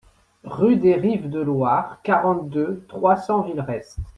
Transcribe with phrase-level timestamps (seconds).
[0.45, 3.99] Rue des Rives de Loire, quarante-deux, trois cents Villerest